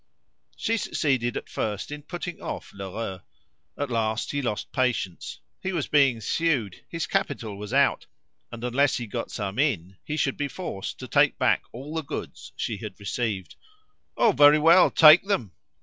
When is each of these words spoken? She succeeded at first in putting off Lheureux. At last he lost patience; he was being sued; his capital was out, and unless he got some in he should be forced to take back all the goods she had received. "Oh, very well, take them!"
She 0.55 0.77
succeeded 0.77 1.37
at 1.37 1.47
first 1.47 1.91
in 1.91 2.01
putting 2.01 2.41
off 2.41 2.71
Lheureux. 2.73 3.21
At 3.77 3.91
last 3.91 4.31
he 4.31 4.41
lost 4.41 4.71
patience; 4.71 5.37
he 5.61 5.73
was 5.73 5.87
being 5.87 6.21
sued; 6.21 6.83
his 6.89 7.05
capital 7.05 7.55
was 7.55 7.71
out, 7.71 8.07
and 8.51 8.63
unless 8.63 8.97
he 8.97 9.05
got 9.05 9.29
some 9.29 9.59
in 9.59 9.97
he 10.03 10.17
should 10.17 10.37
be 10.37 10.47
forced 10.47 10.97
to 10.97 11.07
take 11.07 11.37
back 11.37 11.61
all 11.71 11.93
the 11.93 12.01
goods 12.01 12.51
she 12.55 12.77
had 12.77 12.99
received. 12.99 13.55
"Oh, 14.17 14.31
very 14.31 14.57
well, 14.57 14.89
take 14.89 15.25
them!" 15.27 15.51